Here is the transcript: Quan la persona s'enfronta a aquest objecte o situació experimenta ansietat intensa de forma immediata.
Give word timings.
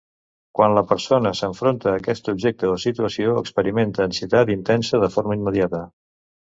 Quan 0.59 0.71
la 0.77 0.83
persona 0.91 1.31
s'enfronta 1.39 1.91
a 1.93 1.99
aquest 2.01 2.33
objecte 2.35 2.73
o 2.73 2.79
situació 2.87 3.37
experimenta 3.45 4.11
ansietat 4.13 4.55
intensa 4.59 5.07
de 5.09 5.15
forma 5.19 5.43
immediata. 5.43 5.89